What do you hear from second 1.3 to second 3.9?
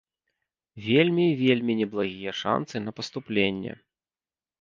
і вельмі неблагія шанцы на паступленне.